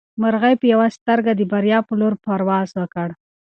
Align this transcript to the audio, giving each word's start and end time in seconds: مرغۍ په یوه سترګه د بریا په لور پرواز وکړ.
مرغۍ 0.21 0.55
په 0.61 0.65
یوه 0.73 0.87
سترګه 0.97 1.31
د 1.35 1.41
بریا 1.51 1.79
په 1.87 1.93
لور 1.99 2.13
پرواز 2.23 2.69
وکړ. 2.79 3.09